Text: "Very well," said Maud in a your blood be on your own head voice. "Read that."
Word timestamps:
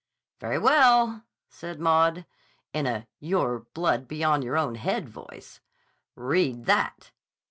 "Very 0.39 0.57
well," 0.57 1.25
said 1.47 1.79
Maud 1.79 2.25
in 2.73 2.87
a 2.87 3.07
your 3.19 3.67
blood 3.75 4.07
be 4.07 4.23
on 4.23 4.41
your 4.41 4.57
own 4.57 4.73
head 4.73 5.07
voice. 5.07 5.59
"Read 6.15 6.65
that." 6.65 7.11